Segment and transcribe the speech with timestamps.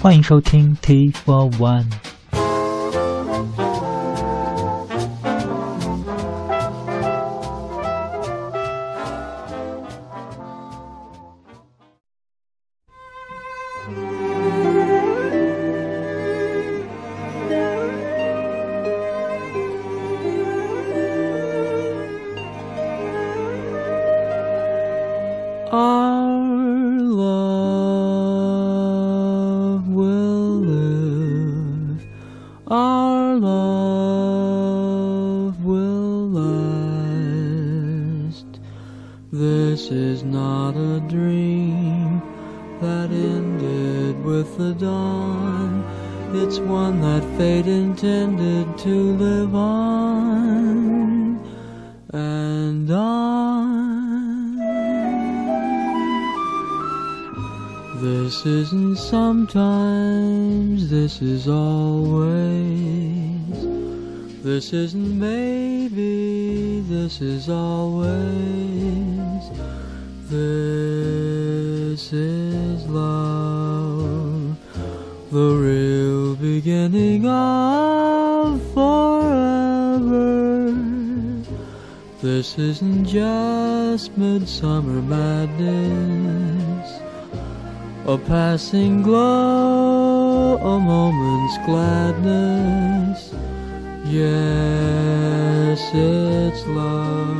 [0.00, 1.99] 欢迎收听 T for One。
[94.03, 97.37] Yes, it's love.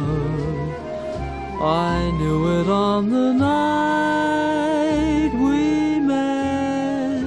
[1.59, 7.23] I knew it on the night we met.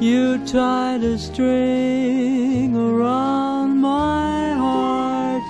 [0.00, 5.42] You tied a string around my heart.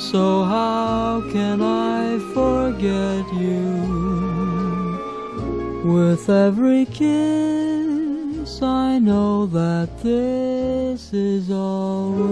[0.00, 3.86] So how can I forget you?
[5.84, 10.47] With every kiss I know that this
[10.98, 12.28] dances always.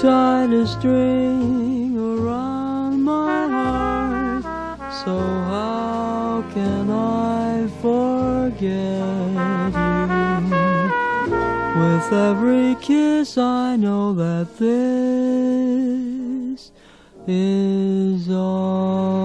[0.00, 4.44] tied a string around my heart,
[5.04, 10.50] so how can I forget you?
[11.80, 14.70] With every kiss, I know that this
[17.26, 19.17] is all.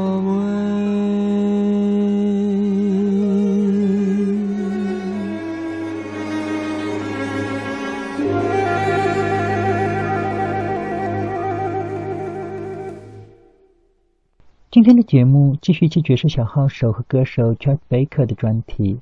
[14.73, 18.99] 今天的节目继续接爵士小号手和歌手 Chet Baker 的专题。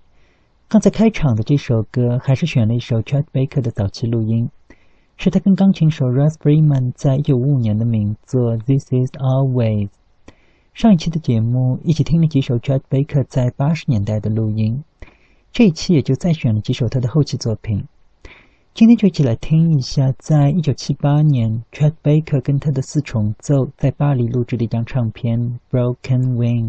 [0.67, 4.49] 刚才开场的这首歌还是选了一首 Chet Baker 的早期录音，
[5.15, 9.87] 是他跟钢琴手 Russ Freeman 在一九五五年的名作《This Is Always》。
[10.73, 14.83] 上一期的节目一起听了几首 Chet Baker 在八十年代的录音，
[15.53, 17.85] 这一期也就再选了几首他的后期作品。
[18.73, 25.37] 今天就一起来听一下，在一九七八年，Chet Baker 跟他的四重奏在巴黎录制的一张唱片
[25.69, 26.63] 《Broken Wing》。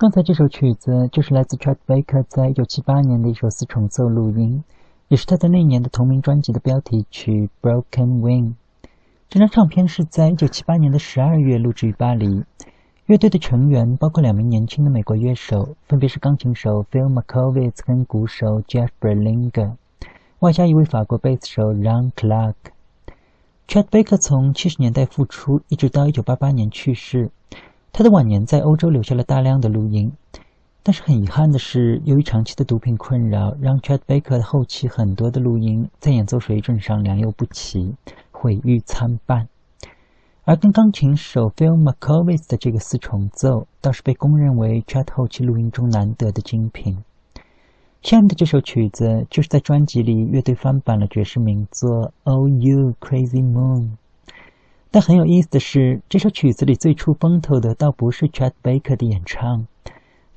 [0.00, 4.62] 刚才这首曲子就是来自 Chet Baker 在1978年的一首四重奏录音，
[5.08, 8.44] 也是他在那年的同名专辑的标题曲《Broken Wing》。
[9.28, 12.44] 这张唱片是在1978年的12月录制于巴黎。
[13.06, 19.72] 乐队的成员包括两名年轻的美国乐手，分别是钢琴手 Phil Markowitz 跟鼓手 Jeff Berlinger，
[20.38, 22.54] 外加一位法国贝斯手 Ron Clark。
[23.66, 27.32] Chet Baker 从70年代复出，一直到1988年去世。
[27.98, 30.12] 他的晚年在欧洲留下了大量的录音，
[30.84, 37.96] 但是很遗憾的是，由于长期的毒品困扰，让 Chet Baker 的后期很多的录音在演奏水准上良莠不齐，
[38.30, 39.48] 毁誉参半。
[40.44, 46.98] 而跟钢琴手 Phil Markowitz 的这个四重奏，倒是被公认为 Chet 后期录音中难得的精品。
[48.02, 51.90] 下面的这首曲子就是在专辑里乐队翻版了爵士名作
[52.22, 53.82] 《Oh You Crazy Moon》。
[54.90, 59.66] 但很有意思的是，这首曲子里最出风头的倒不是 Chet Baker 的演唱，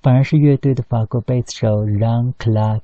[0.02, 2.82] 反而是乐队的法国贝斯手 Ron Clark。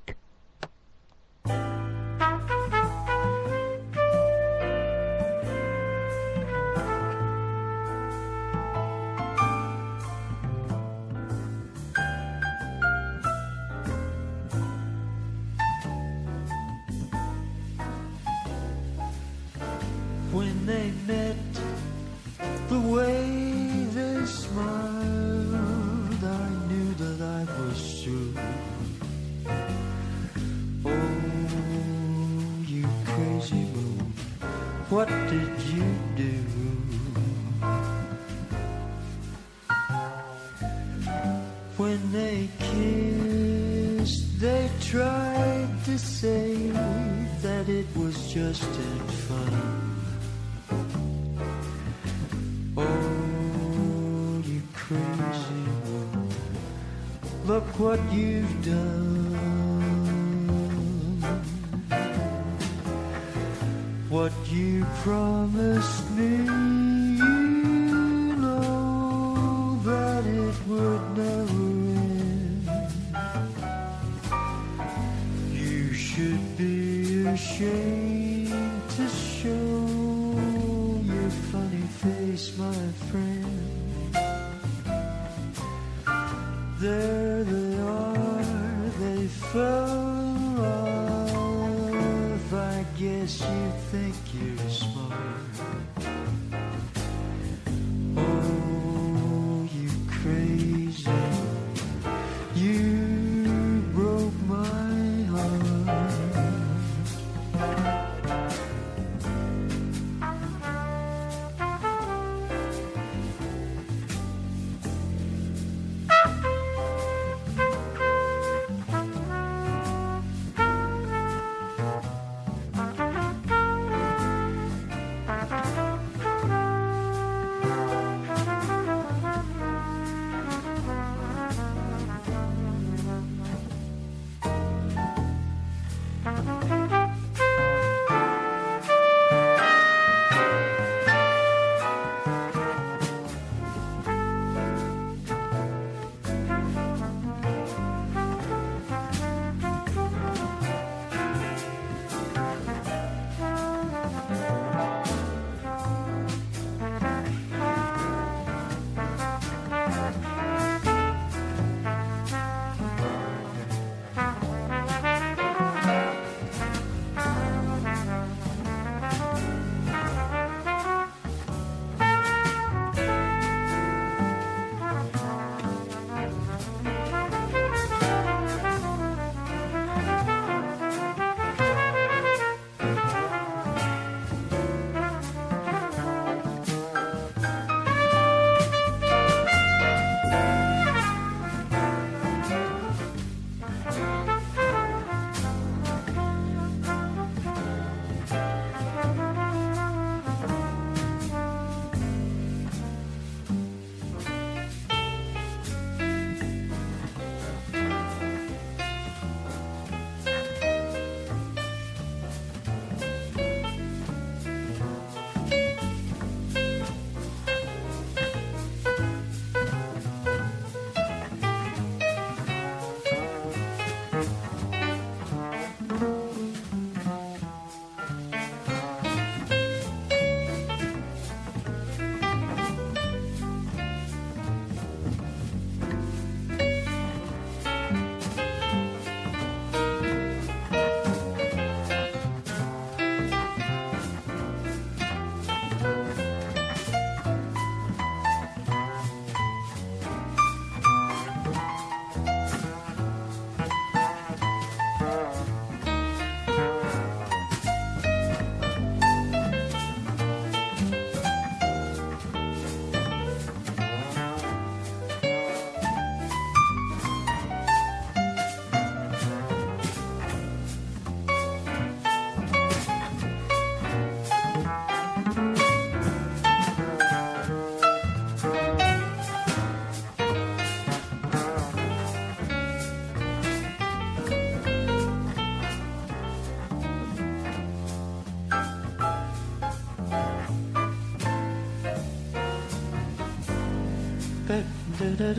[295.15, 295.33] da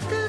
[0.00, 0.23] da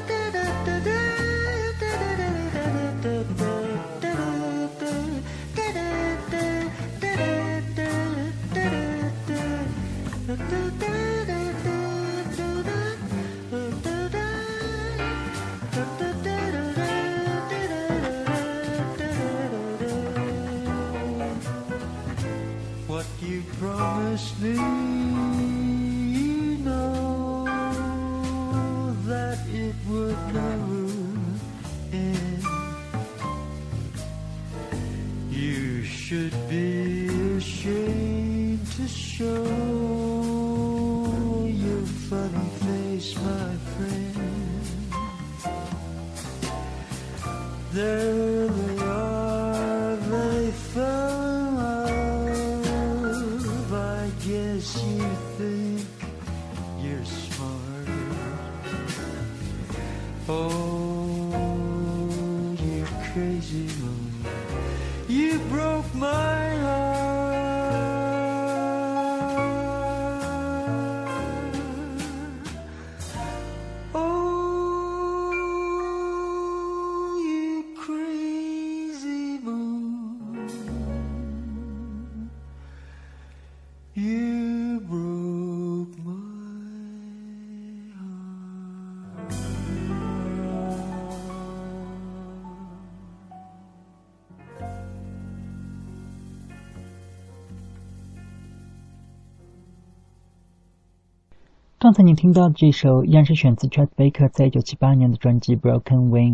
[101.85, 106.33] 刚才你听到的这首依然是选自 Chet Baker 在1978年的专辑《Broken Wing》，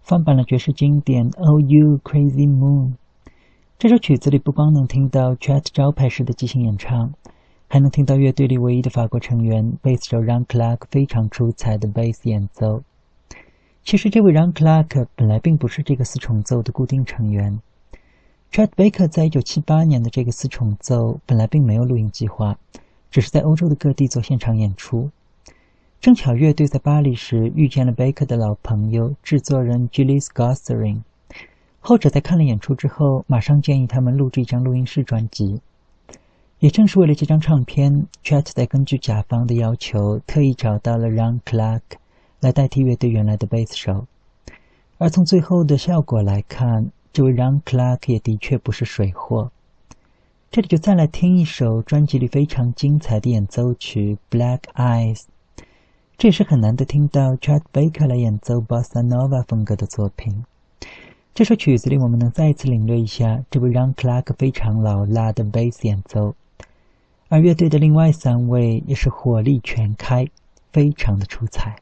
[0.00, 2.86] 翻版了爵士经典《Oh You Crazy Moon》。
[3.78, 7.12] 这首曲子里不光能听到 Chet 招牌式的即兴演唱，
[7.68, 12.82] 还能听到乐队里唯一的法国成员贝斯手 Ron Clark 非常出彩的贝斯演奏。
[13.84, 17.60] 其实，这位 Ron Clark 本来并不是这个四重奏的固定成员。
[18.50, 22.56] Chet Baker 在1978年的这个四重奏本来并没有录音计划。
[23.10, 25.10] 只是在欧洲的各地做现场演出。
[26.00, 31.02] 正巧乐队在巴黎时遇见了贝克的老朋友制作人 Julius Gosserin，
[31.80, 35.60] 后者在看了演出之后，马上建议他们录制一张录音室专辑。
[36.58, 41.80] 也正是为了这张唱片，Chet 在根据甲方的要求，特意找到了 Ron Clark
[42.40, 44.06] 来代替乐队原来的贝斯手。
[44.98, 49.50] 而从最后的效果来看，这位 Ron Clark 也的确不是水货。
[50.52, 55.18] 这里就再来听一首专辑里非常精彩的演奏曲《Black Eyes》，
[56.18, 60.44] 这也是很难得听到 Chad Baker 来演奏 Bossa Nova 风格的作品。
[61.34, 66.34] 这首曲子里，我们能再一次领略一下这位让 Clark 非常老辣的 bass 演奏，
[67.28, 70.26] 而乐队的另外三位也是火力全开，
[70.72, 71.76] 非常的出彩。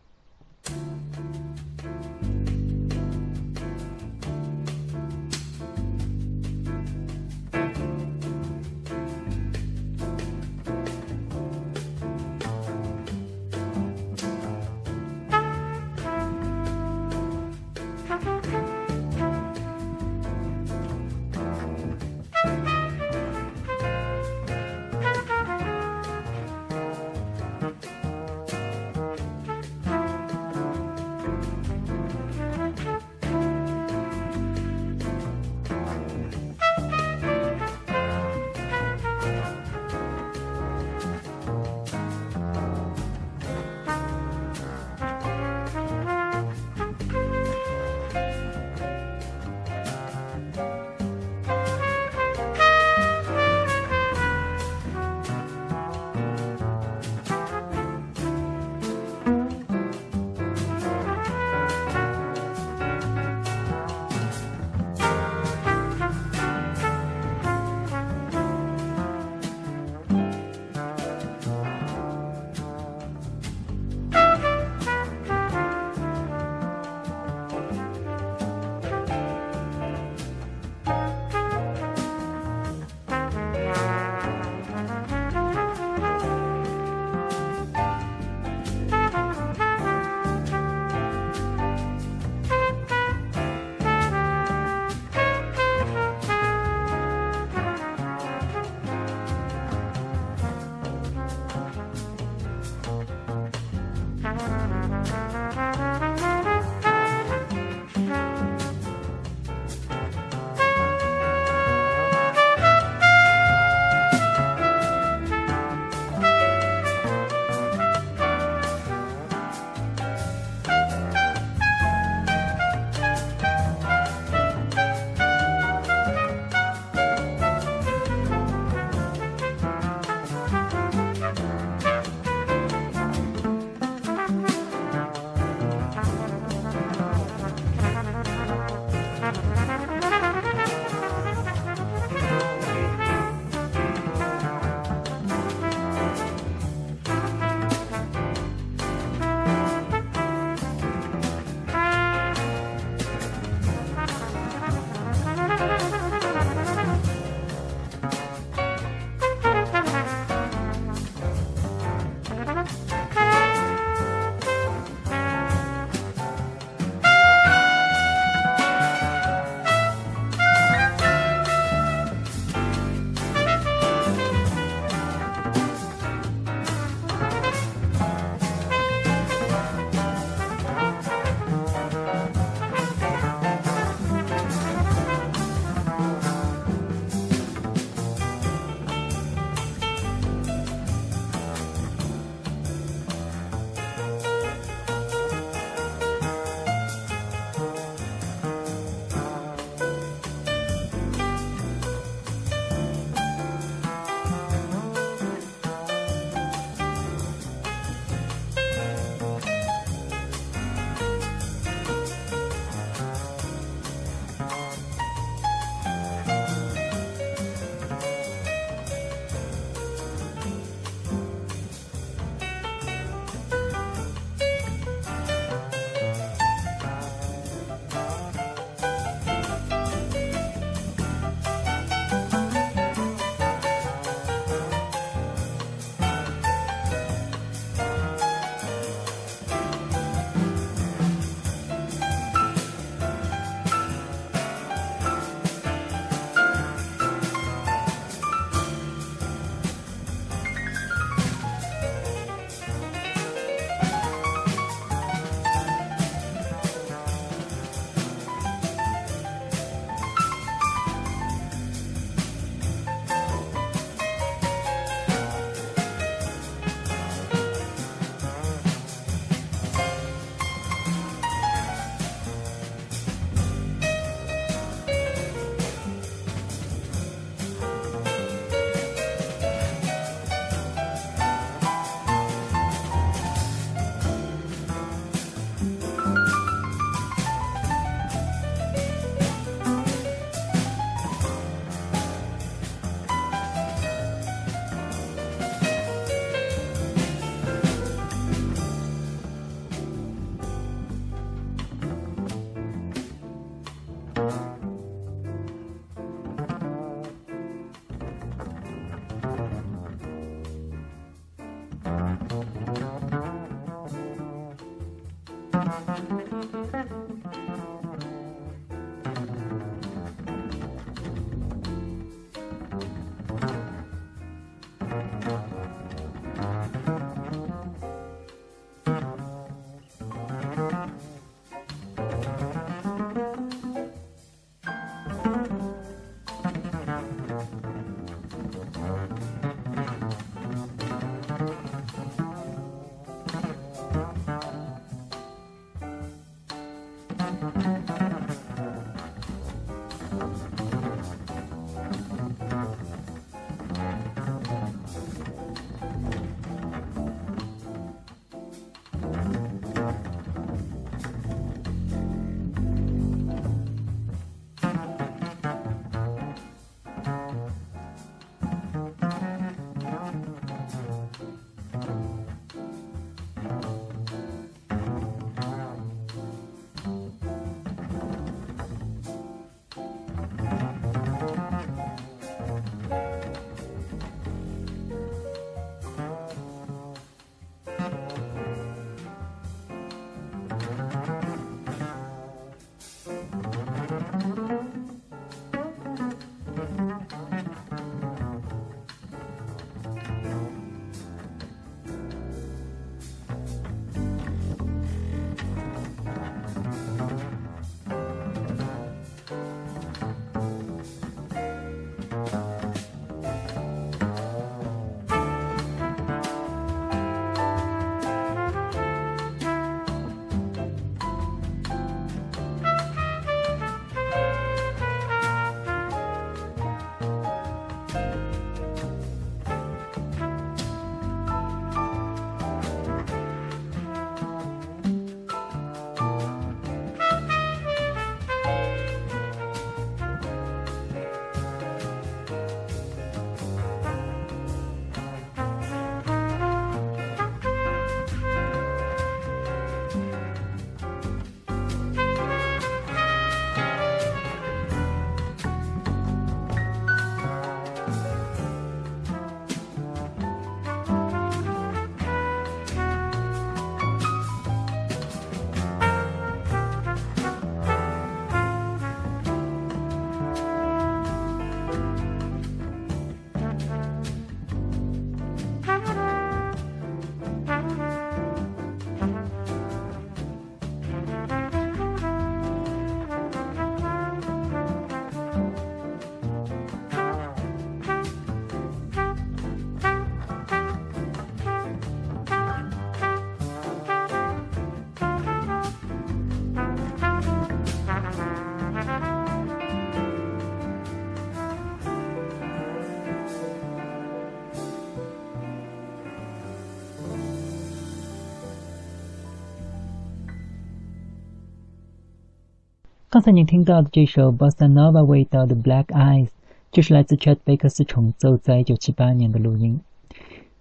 [513.29, 516.31] 才您听到的这首 Bossa Nova 味道的 Black Eyes，
[516.73, 519.83] 就是来自 Chet 贝克斯重奏在1978年的录音。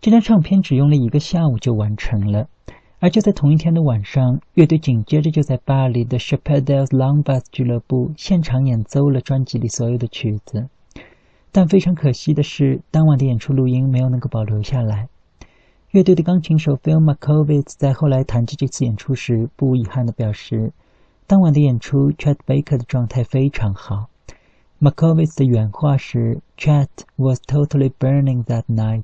[0.01, 2.49] 这张唱片只用了一个下午就完成了，
[2.99, 10.67] 而就在同一天的晚上，乐队紧接着就在巴黎的 Chapelle Long Bus 俱乐部现场演奏了专辑里所有的曲子。
[11.53, 15.07] 但非常可惜的是，当晚的演出录音没有能够保留下来。
[15.91, 20.73] 乐队的钢琴手 Phil m a k o v i t z 在后来谈及这次演出时，不无遗憾地表示。
[21.29, 24.07] 当晚的演出，Chet Baker 的状态非常好。
[24.79, 26.87] Markovitz 的原话是：“Chet
[27.17, 29.03] was totally burning that night。”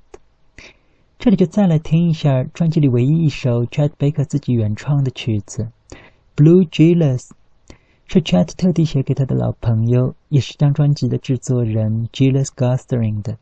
[1.20, 5.68] 这里就再来听一下专辑里唯一一首 Chet Baker 自己原创的曲子
[6.38, 7.28] 《Blue Jealous》，
[8.06, 13.38] 是 Chet 特地写给他的老朋友，也是张专辑的制作人 Gilles Gathering 的。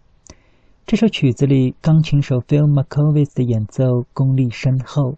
[0.88, 5.18] 这首曲子里，钢琴手 Phil Markovitz 的演奏功力深厚，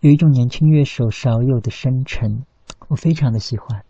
[0.00, 2.44] 有一种年轻乐手少有的深沉。
[2.88, 3.85] 我非常的喜欢。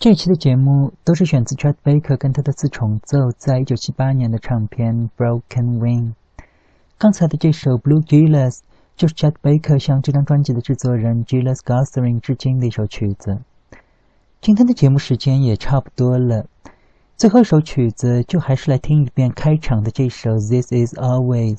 [0.00, 6.04] 这一期的节目都是选自 Chet Baker 跟他的四重奏在一九七八年的唱片《Broken Wing》。
[6.96, 8.48] 刚才的这首《Blue Gillis》
[8.96, 13.42] 就是 Chet Baker 向这张专辑的制作人 Gilles Gathering 致敬的一首曲子。
[14.40, 16.46] 今天的节目时间也差不多了，
[17.18, 21.58] 最后一首曲子就还是来听一遍开场的这首《This Is Always》。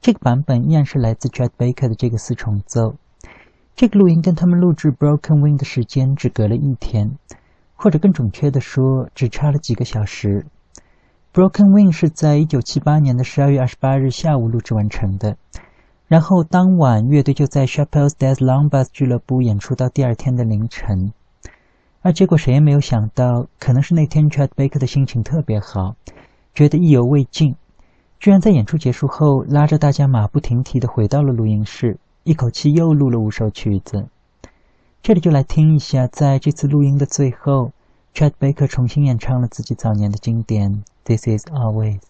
[0.00, 2.94] 这个版本依然是来自 Chet Baker 的这个四重奏。
[3.74, 7.18] 这个录音跟他们录制《Broken Wing》的时间只隔了一天。
[7.78, 10.44] 或者更准确的说，只差了几个小时。
[11.32, 15.36] Broken Wing 是在一九七八年的十二月二十八日下午录制完成的，
[16.08, 21.12] 然后当晚乐队就在 Chappelle's Death Lounge 俱乐部演出到第二天的凌晨。
[22.02, 25.94] 而结果谁也没有想到，可能是那天 Chad Baker 的心情特别好，
[26.54, 27.54] 觉得意犹未尽，
[28.18, 34.08] 居然在演出结束后拉着大家马不停蹄地回到了录音室，一口气又录了五首曲子。
[35.00, 37.72] 这里就来听一下，在这次录音的最后
[38.14, 40.70] ，Chet Baker 重新演唱了自己早年的经典
[41.04, 42.00] 《This Is Always》。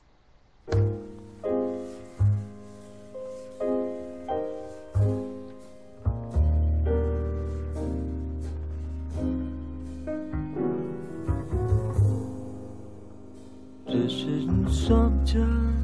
[13.87, 15.77] This isn't summertime.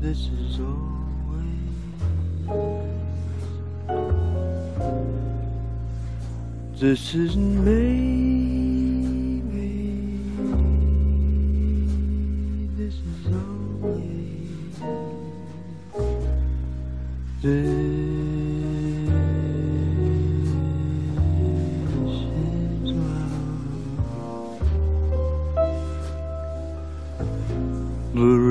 [0.00, 0.58] This is
[2.48, 2.89] always.
[6.80, 9.42] This isn't maybe.
[12.74, 14.80] This is always.
[17.42, 17.66] This
[22.32, 22.92] is
[28.14, 28.49] love.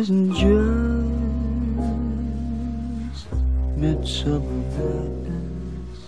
[0.00, 0.48] Isn't just
[3.76, 4.40] midsummer
[4.72, 6.02] madness,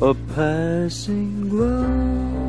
[0.00, 2.45] a passing glance,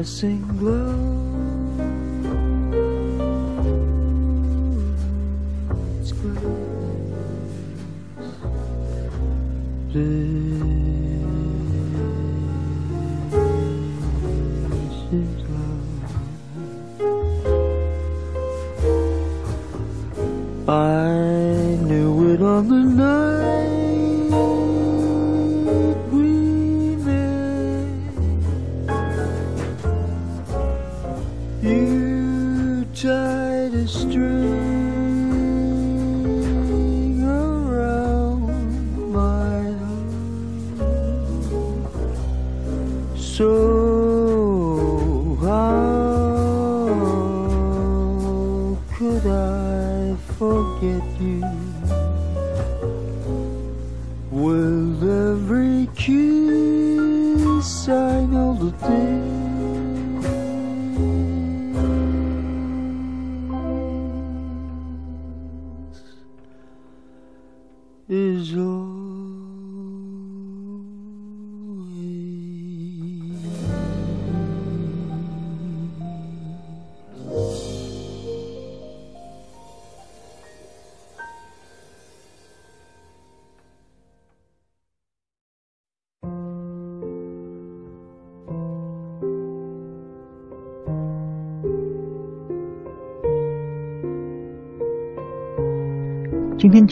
[0.06, 1.82] passing clouds,
[6.12, 6.45] clouds.
[20.68, 23.74] I knew it on the night.